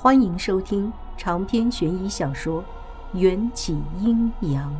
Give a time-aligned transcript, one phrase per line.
[0.00, 2.62] 欢迎收听长篇悬疑小说
[3.18, 4.72] 《缘起阴阳》。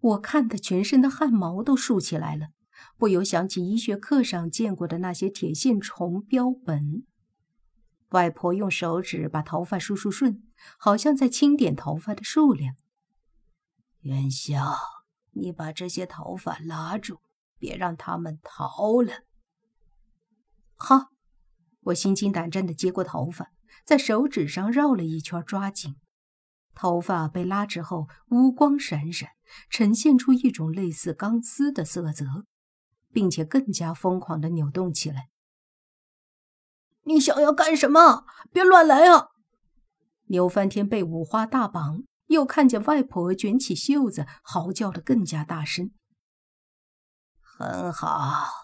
[0.00, 2.48] 我看的全身的汗毛都竖起来了，
[2.98, 7.04] 不由想起医学课上见过的那些铁线虫标本。
[8.08, 10.42] 外婆用手指把头发梳梳顺，
[10.76, 12.74] 好像在清点头发的数量。
[14.00, 14.74] 元宵，
[15.30, 17.20] 你把这些头发拉住，
[17.60, 19.22] 别让他们逃了。
[20.84, 21.10] 好，
[21.82, 23.52] 我心惊胆战地接过头发，
[23.84, 25.94] 在手指上绕了一圈，抓紧。
[26.74, 29.28] 头发被拉直后，乌光闪闪，
[29.70, 32.46] 呈现出一种类似钢丝的色泽，
[33.12, 35.28] 并且更加疯狂地扭动起来。
[37.04, 38.24] 你想要干什么？
[38.52, 39.28] 别乱来啊！
[40.24, 45.92] 牛翻天被五花大绑，又看见外婆卷起袖子，嚎叫得更加大声。
[47.40, 48.61] 很好。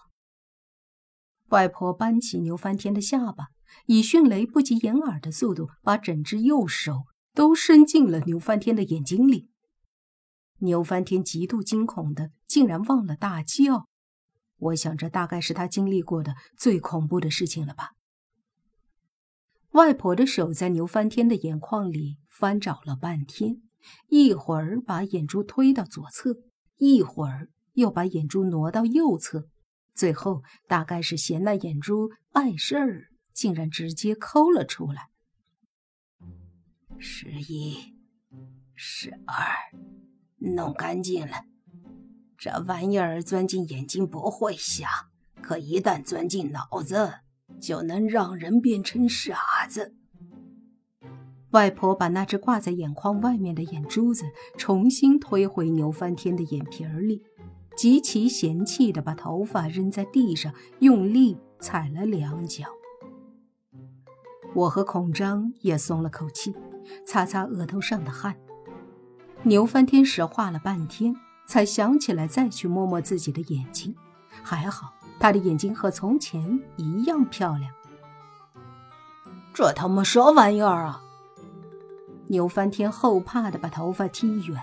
[1.49, 3.47] 外婆扳起牛翻天的下巴，
[3.87, 9.49] 以迅雷不及掩耳的速度，把整只右手都伸进了牛翻天的眼睛里。
[10.59, 13.87] 牛翻天极度惊恐的，竟然忘了大叫。
[14.57, 17.91] 我想，这大概是他经历过的最恐怖的事情了吧。
[19.71, 23.61] 外婆的手在牛翻天的眼眶里翻找了半天，
[24.09, 26.35] 一会儿把眼珠推到左侧，
[26.77, 29.47] 一会儿又把眼珠挪到右侧。
[29.99, 35.09] 最后，大概是嫌那眼珠碍事儿，竟然直接抠了出来。
[36.97, 37.97] 十一、
[38.73, 39.35] 十二，
[40.37, 41.43] 弄干净了。
[42.37, 44.87] 这玩意儿钻进眼睛不会瞎，
[45.41, 47.15] 可一旦钻进脑子，
[47.59, 49.97] 就能让人变成傻子。
[51.49, 54.23] 外婆把那只挂在眼眶外面的眼珠子
[54.57, 57.21] 重新推回牛翻天的眼皮儿里。
[57.79, 62.65] 极其嫌弃的把头发扔在地上，用力踩了两脚。
[64.53, 66.53] 我和孔章也松了口气，
[67.05, 68.35] 擦擦额头上的汗。
[69.43, 71.15] 牛翻天石画了半天，
[71.47, 73.95] 才想起来再去摸摸自己的眼睛。
[74.43, 77.73] 还好，他的眼睛和从前一样漂亮。
[79.53, 81.01] 这他妈啥玩意儿啊！
[82.27, 84.61] 牛翻天后怕的把头发踢远。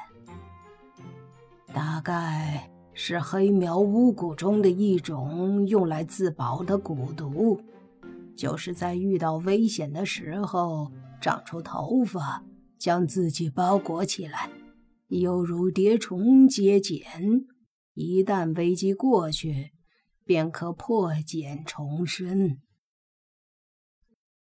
[1.73, 2.71] 大概。
[2.99, 7.61] 是黑苗巫蛊中的一种用来自保的蛊毒，
[8.35, 10.91] 就是在遇到危险的时候
[11.21, 12.43] 长出头发，
[12.79, 14.51] 将自己包裹起来，
[15.09, 17.47] 犹如蝶虫结茧。
[17.93, 19.73] 一旦危机过去，
[20.25, 22.57] 便可破茧重生。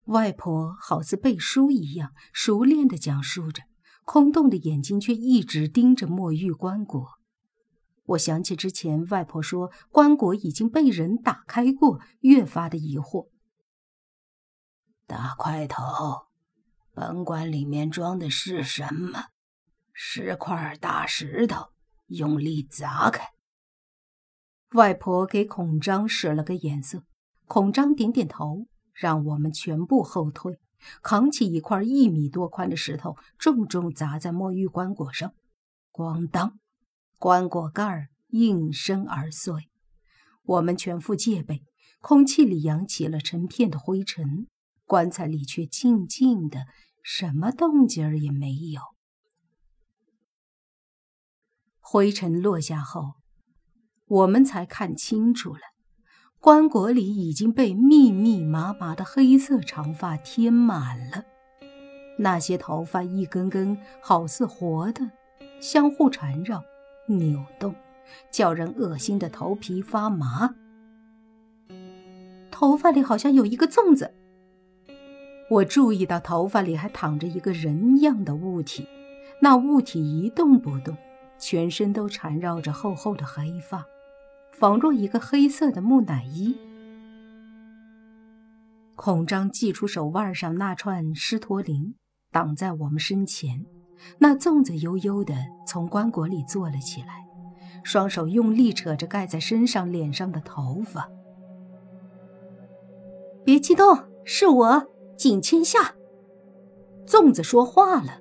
[0.05, 3.65] 外婆好似背书一样熟练地讲述着，
[4.05, 7.05] 空洞的眼睛却一直盯着墨玉棺椁。
[8.05, 13.29] 我想起之前外婆说棺椁已经被人打开过，越发的疑惑。
[15.07, 16.27] 大块头，
[16.93, 19.27] 本棺里面装的是什么？
[19.93, 21.71] 十块大石头，
[22.07, 23.29] 用力砸开。
[24.73, 27.05] 外婆给孔章使了个眼色，
[27.47, 30.59] 孔章点点头，让我们全部后退，
[31.01, 35.33] 扛起一块一米多宽的石头，重重砸在墨玉棺椁上，
[35.93, 36.59] 咣当。
[37.25, 39.71] 棺椁盖儿应声而碎，
[40.43, 41.63] 我们全副戒备，
[42.03, 44.47] 空气里扬起了成片的灰尘，
[44.85, 46.67] 棺材里却静静的，
[47.03, 48.83] 什么动静儿也没有。
[51.81, 53.15] 灰尘落下后，
[54.05, 55.63] 我们才看清楚了，
[56.39, 61.25] 棺椁里已经被密密麻麻的黑色长发填满了，
[62.19, 65.11] 那些头发一根根好似活的，
[65.63, 66.63] 相互缠绕。
[67.07, 67.75] 扭动，
[68.31, 70.55] 叫人恶心的头皮发麻。
[72.51, 74.15] 头发里好像有一个粽子。
[75.51, 78.87] 我注意到头发里还躺着一个人样的物体，
[79.43, 80.97] 那物体一动不动，
[81.39, 83.85] 全身都缠绕着厚厚的黑发，
[84.53, 86.57] 仿若一个黑色的木乃伊。
[88.97, 91.97] 孔章祭出手腕上那串狮驼铃，
[92.31, 93.67] 挡在我们身前。
[94.19, 95.35] 那粽子悠悠地
[95.67, 97.27] 从棺椁里坐了起来，
[97.83, 101.11] 双手用力扯着盖在身上、脸上的头发。
[103.45, 104.87] 别激动，是我
[105.17, 105.95] 景千夏。
[107.07, 108.21] 粽子说话了。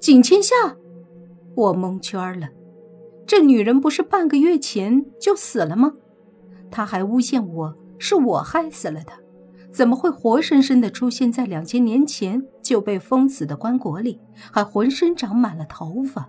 [0.00, 0.54] 景千夏，
[1.54, 2.48] 我蒙圈了。
[3.26, 5.92] 这女人不是半个月前就死了吗？
[6.70, 9.18] 她还诬陷我是我害死了她。
[9.70, 14.20] 怎么会活生生的出现在两千年前就被封死的棺椁里，
[14.52, 16.28] 还浑身长满了头发？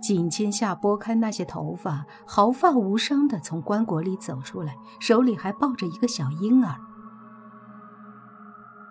[0.00, 6.76] 景千夏拨开那些头发，毫发无伤的从棺椁里走出来，手里还抱着一个小婴儿。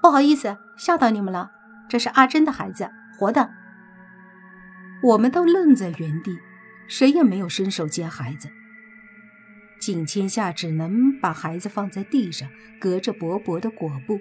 [0.02, 1.50] 不好意思，吓到你们了。
[1.88, 3.52] 这是阿珍的孩子，活的。
[5.02, 6.38] 我们都愣在原地，
[6.90, 8.50] 谁也没有伸手接孩子。
[9.80, 12.50] 景千夏只能把孩子放在地上，
[12.82, 14.20] 隔着薄薄的裹布，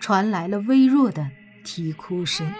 [0.00, 1.30] 传来了微弱的
[1.64, 2.50] 啼哭声。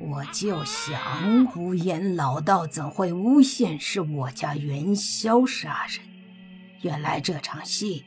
[0.00, 6.00] 我就想，无言老道怎会诬陷是我家元宵杀人？
[6.82, 8.04] 原来这场戏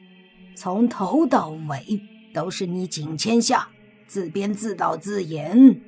[0.55, 2.01] 从头到尾
[2.33, 3.67] 都是你景千夏
[4.05, 5.81] 自编自导自演。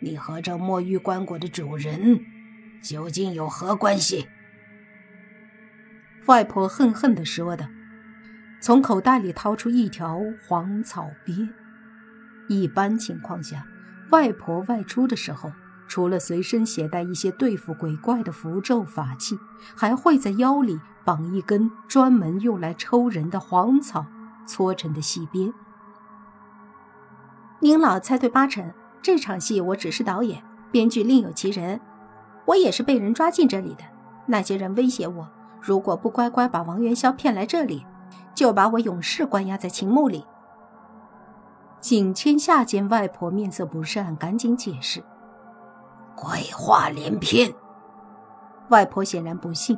[0.00, 2.20] 你和这墨玉棺椁的主人
[2.80, 4.28] 究竟有何关系？
[6.26, 7.66] 外婆恨恨地说道，
[8.60, 11.50] 从口袋里掏出一条黄草鞭。
[12.48, 13.66] 一般情况下。
[14.10, 15.52] 外婆外出的时候，
[15.86, 19.38] 除了随身携带一些对付鬼怪的符咒法器，
[19.76, 24.06] 还会在腰里绑一根专门用来抽人的黄草
[24.46, 25.52] 搓成的细鞭。
[27.60, 28.72] 您老猜对八成，
[29.02, 31.78] 这场戏我只是导演，编剧另有其人。
[32.46, 33.84] 我也是被人抓进这里的。
[34.24, 35.28] 那些人威胁我，
[35.60, 37.84] 如果不乖乖把王元宵骗来这里，
[38.38, 40.24] 就把我永世关押在秦墓里。
[41.80, 45.02] 景千夏见外婆面色不善，赶紧解释
[46.14, 47.52] ：“鬼话连篇。”
[48.70, 49.76] 外婆显然不信，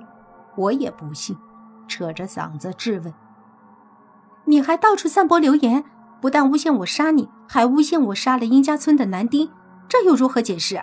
[0.56, 1.34] 我也不信，
[1.88, 3.14] 扯着嗓子质问
[4.44, 5.82] ：“你还到处散播流言，
[6.20, 9.50] 不但诬陷我杀你，还诬陷我杀了殷家村的男丁，
[9.88, 10.78] 这又如何解释？”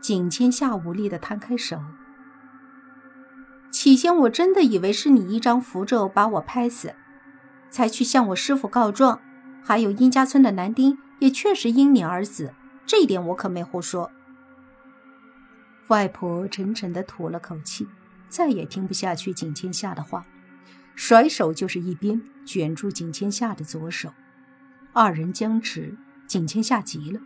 [0.00, 1.76] 景千夏无力的摊开手
[3.70, 6.94] ：“起先我真的以为是你一张符咒把我拍死，
[7.70, 9.20] 才去向我师傅告状。”
[9.62, 12.54] 还有殷家村的男丁也确实因你而死，
[12.86, 14.10] 这一点我可没胡说。
[15.88, 17.86] 外婆沉沉的吐了口气，
[18.30, 20.24] 再也听不下去景千夏的话，
[20.94, 24.14] 甩手就是一鞭卷住景千夏的左手。
[24.94, 27.20] 二人僵持，景千夏急了：“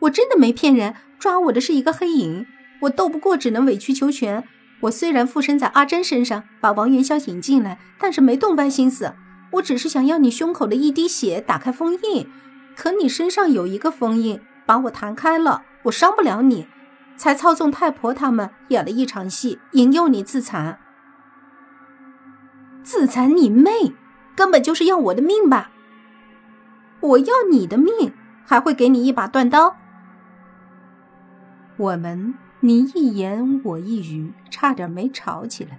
[0.00, 2.44] 我真的没骗人，抓我的是一个黑影，
[2.84, 4.44] 我斗不过，只能委曲求全。
[4.80, 9.14] 我虽然附身在阿珍身上，把王元宵引进来，但是没动歪心思。”
[9.54, 12.28] 我只是想要你胸口的一滴血打开封印，
[12.74, 16.66] 可你身上有一个封印，把我弹开了，我伤不了你，
[17.16, 20.80] 才操纵太婆他们演了一场戏，引诱你自残。
[22.82, 23.92] 自残你妹，
[24.34, 25.70] 根本就是要我的命吧？
[26.98, 28.12] 我要你的命，
[28.44, 29.76] 还会给你一把断刀。
[31.76, 35.78] 我们你一言我一语，差点没吵起来。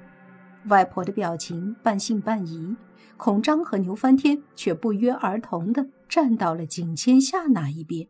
[0.67, 2.75] 外婆的表情半信半疑。
[3.17, 8.07] 孔章和牛翻天却不约而同的站到了景千夏那一边。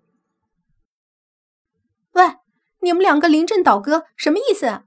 [2.11, 2.23] 喂，
[2.81, 4.81] 你们两个临阵倒戈，什么意思？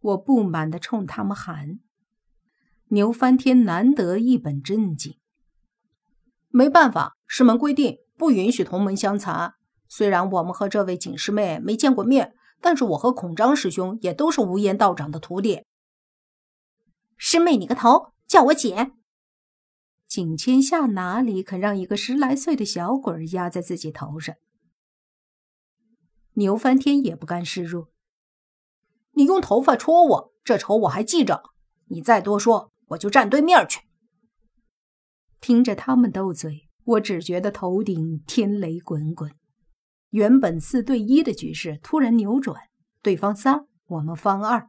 [0.00, 1.78] 我不满的冲他们喊。
[2.88, 5.16] 牛翻天难得一本正经。
[6.50, 9.54] 没办法，师门规定不允许同门相残。
[9.88, 12.34] 虽然我们和这位景师妹没见过面，
[12.64, 15.64] 但是我和孔张师兄也都是无言道长的徒弟。
[17.18, 18.92] 师妹你个头，叫我姐！
[20.08, 24.34] 景千夏哪里肯让一个十来岁的小鬼压在自己头上？
[26.36, 27.90] 牛翻天也不甘示弱。
[29.12, 31.42] 你用头发戳我，这仇我还记着。
[31.88, 33.82] 你再多说，我就站对面去。
[35.38, 39.30] 听着他们斗嘴，我只觉得头顶天雷滚滚。
[40.14, 42.68] 原本四对一的局势突然扭转，
[43.02, 44.68] 对方三，我们方二，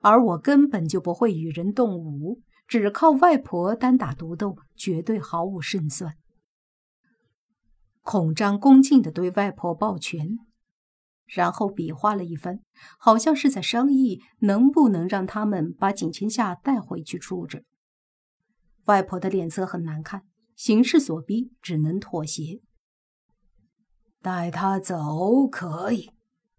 [0.00, 2.40] 而我根本就不会与人动武。
[2.66, 6.16] 只靠外婆单打独斗，绝对毫无胜算。
[8.00, 10.38] 孔章恭敬地对外婆抱拳，
[11.26, 12.60] 然后比划了一番，
[12.98, 17.66] 好像是在商议能不能让他们把景千夏带回去处置。
[18.86, 20.22] 外婆的脸色很难看，
[20.56, 22.62] 形势所逼，只能妥协。
[24.24, 26.10] 带他走可以，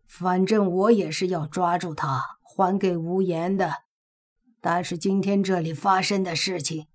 [0.08, 3.78] 反正我也是要抓住他，还给无言的。
[4.62, 6.86] 但是今天这里发生的事情，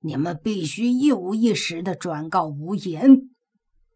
[0.00, 3.30] 你们必须一五一十的转告无言，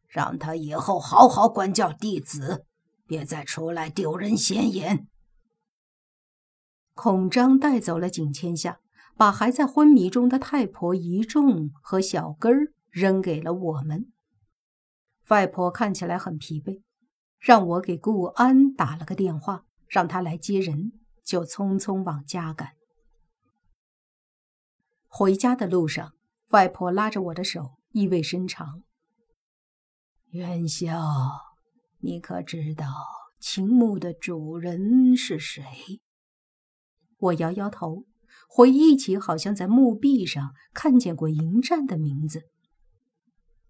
[0.09, 2.65] 让他以后好好管教弟子，
[3.07, 5.07] 别再出来丢人现眼。
[6.95, 8.79] 孔章带走了景千夏，
[9.19, 14.07] 把还在昏迷中的太婆一众和小根儿扔给了我们。
[15.29, 16.83] 外婆看起来很疲惫，
[17.39, 20.93] 让我给顾安打了个电话，让他来接人，
[21.25, 22.73] 就匆匆往家赶。
[25.07, 26.13] 回家的路上，
[26.51, 28.83] 外婆拉着我的手，意味深长
[30.33, 30.99] ：“元宵，
[32.01, 32.87] 你可知道
[33.39, 35.63] 秦墓的主人是谁？
[37.19, 38.05] 我摇摇头，
[38.49, 42.52] 回忆起好像在墓壁上看见过迎战的名字。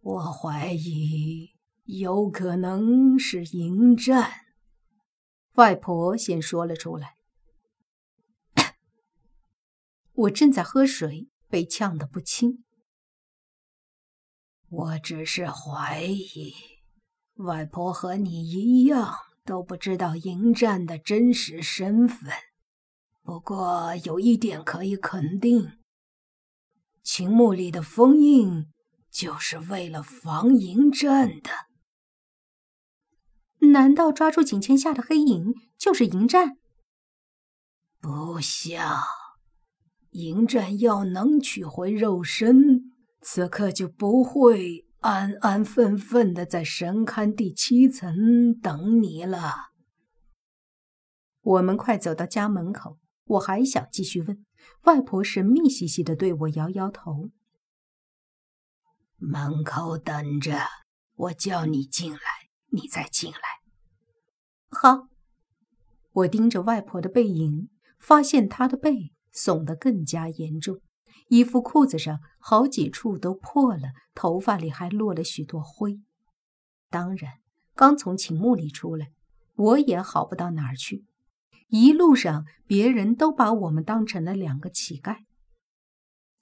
[0.04, 1.52] 我怀疑
[1.84, 4.32] 有可能是迎战。
[5.54, 7.14] 外婆先说了出来。
[10.12, 12.64] 我正在喝水，被呛得不轻。
[14.68, 16.52] 我只是怀疑，
[17.34, 22.32] 外婆和你一样都不知道迎战的真实身份。
[23.22, 25.78] 不过有一点可以肯定，
[27.04, 28.71] 秦墓里的封印
[29.12, 31.50] 就是为了防迎战的。
[33.72, 36.56] 难道抓住景千下的黑影就是迎战？
[38.00, 39.02] 不像，
[40.10, 42.90] 迎战要能取回肉身。
[43.20, 49.70] 此刻就不会安安分分的在神龛第七层等你了。
[51.42, 54.44] 我们快走到家门口，我还想继续问，
[54.82, 57.30] 外婆神秘兮兮的对我摇摇头。
[59.22, 60.58] 门口等着，
[61.14, 62.18] 我叫你进来，
[62.70, 63.38] 你再进来。
[64.68, 65.08] 好。
[66.14, 70.78] 我盯着外婆的背影，发现她的背耸得更加严重。
[71.28, 76.00] 衣服裤子上好几处都破了，头发里还落了许多灰。
[76.90, 77.32] 当然，
[77.74, 79.12] 刚从秦墓里出来，
[79.54, 81.06] 我也好不到哪儿去。
[81.68, 85.20] 一路上，别人都把我们当成了两个乞丐。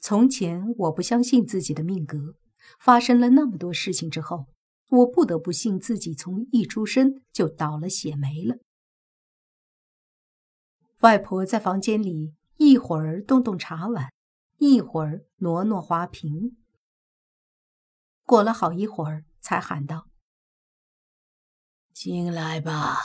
[0.00, 2.34] 从前我不相信自己的命格，
[2.79, 4.47] 发生了那么多事情之后，
[4.88, 8.57] 我不得不信自己从一出生就倒了血霉了。
[11.00, 14.12] 外婆在房间里一会儿动动茶碗。
[14.62, 16.59] 一会儿挪挪花瓶，
[18.26, 20.07] 过了好一会儿，才喊道
[21.95, 22.99] ：“进来吧，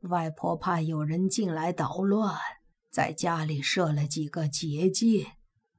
[0.00, 2.36] 外婆怕有人进来捣乱，
[2.90, 5.36] 在家里设了几个结界，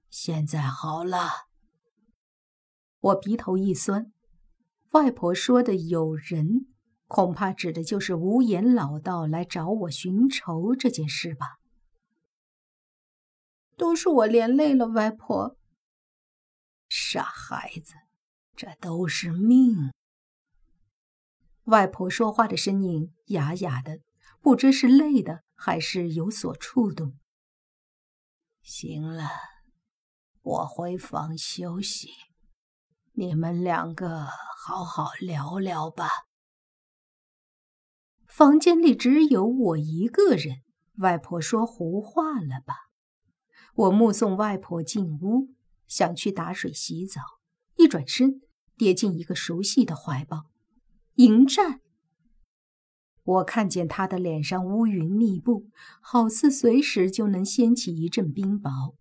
[0.10, 1.50] 现在好了。”
[3.02, 4.14] 我鼻头一酸，
[4.92, 6.68] 外婆说的“有人”，
[7.08, 11.58] 恐怕指的就是无言老道来找我寻仇这件事吧。
[13.76, 15.58] 都是我连累了外婆。
[16.88, 17.96] 傻孩子，
[18.56, 19.92] 这都是命。
[21.64, 24.02] 外婆说话的声音哑哑的，
[24.42, 27.18] 不知是累的还是有所触动。
[28.62, 29.28] 行了，
[30.42, 32.10] 我回房休息，
[33.22, 34.26] 你们两个
[34.66, 36.10] 好好聊聊吧。
[38.26, 40.64] 房间里只有我一个人，
[40.98, 42.90] 外婆说胡话了吧？
[43.76, 45.54] 我目送外婆进屋，
[45.86, 47.22] 想去打水洗澡，
[47.76, 48.42] 一转身
[48.76, 50.48] 跌进一个熟悉的怀抱。
[51.18, 51.80] 迎战。
[53.22, 55.68] 我看见他的脸上乌云密布，
[56.02, 58.96] 好似随时就能掀起一阵冰雹。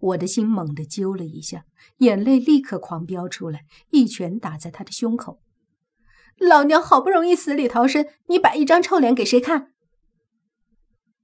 [0.00, 1.66] 我的心猛地揪了一下，
[1.98, 5.40] 眼泪立刻狂飙出来，一拳打在他的胸口。
[6.38, 9.72] 老娘好不容易死里逃生，你摆一张臭脸给谁看？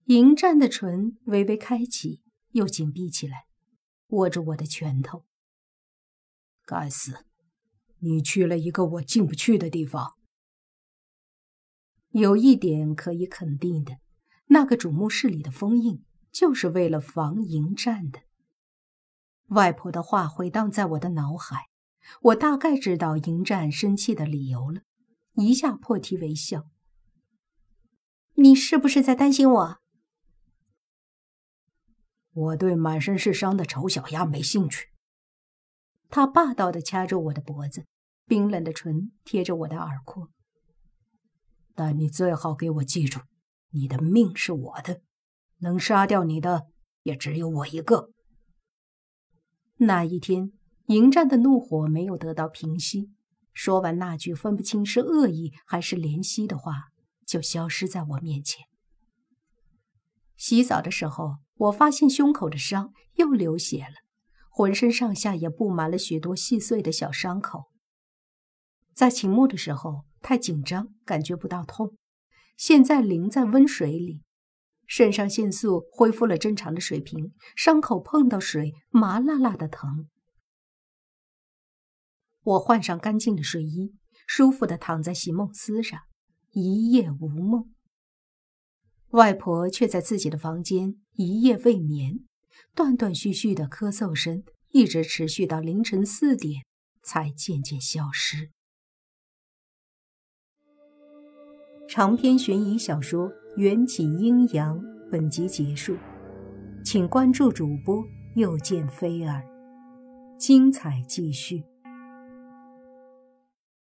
[0.07, 3.47] 迎战的唇微微开启，又紧闭起来，
[4.09, 5.25] 握住我的拳头。
[6.67, 7.25] 该死！
[8.01, 10.13] 你去了一个我进不去的地方。
[12.11, 13.97] 有一点可以肯定的，
[14.49, 18.21] 那个主墓室里的封印就是为了防迎战的。
[19.49, 21.69] 外婆的话回荡在我的脑海，
[22.23, 24.81] 我大概知道迎战生气的理由了，
[25.35, 26.67] 一下破涕为笑。
[28.35, 29.79] 你是不是在担心我？
[32.33, 34.89] 我对满身是伤的丑小鸭没兴趣。
[36.09, 37.87] 他霸道的掐住我的脖子，
[38.27, 40.29] 冰冷的唇贴着我的耳廓。
[41.75, 43.21] 但你最好给我记住，
[43.71, 45.01] 你的命是我的，
[45.59, 46.67] 能杀掉你的
[47.05, 48.11] 也只有我一个。
[49.79, 50.53] 那一天，
[50.87, 53.11] 迎战的怒火没有得到平息，
[53.53, 56.89] 说完那句分不清是恶意还是怜惜的话，
[57.25, 58.67] 就消失在我面前。
[60.37, 61.37] 洗澡的时候。
[61.59, 63.95] 我发现胸口的伤又流血了，
[64.51, 67.71] 浑身上下也布满了许多细碎的小伤口。
[68.93, 71.97] 在秦墓的时候太紧张，感觉不到痛，
[72.59, 74.21] 现在淋在温水里，
[74.87, 80.09] 肾上腺素恢复了正常的水平，伤口碰到水麻辣辣的疼。
[82.43, 83.95] 我换上干净的睡衣，
[84.27, 86.01] 舒服的躺在席梦思上，
[86.53, 87.73] 一夜无梦。
[89.11, 92.21] 外婆却在自己的房间一夜未眠，
[92.75, 96.65] 断断续续的咳嗽声一直持续到凌晨四点，
[97.03, 98.51] 才渐渐消失。
[101.89, 104.79] 长篇悬疑小说《缘起阴阳》
[105.11, 105.97] 本集结束，
[106.85, 109.43] 请关注主播又见菲儿，
[110.39, 111.65] 精彩继续。